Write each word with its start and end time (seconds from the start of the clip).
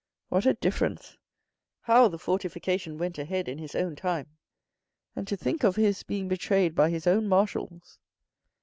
"What 0.29 0.47
a 0.47 0.55
difference. 0.55 1.19
How 1.81 2.07
the 2.07 2.17
fortification 2.17 2.97
went 2.97 3.19
ahead 3.19 3.47
in 3.47 3.59
his 3.59 3.75
time. 3.97 4.35
And 5.15 5.27
to 5.27 5.37
think 5.37 5.63
of 5.63 5.75
his 5.75 6.01
being 6.01 6.27
betrayed 6.27 6.73
by 6.73 6.89
his 6.89 7.05
own 7.05 7.27
marshals." 7.27 7.99